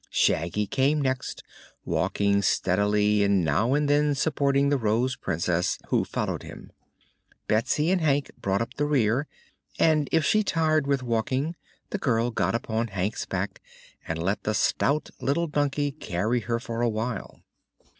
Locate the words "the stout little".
14.41-15.45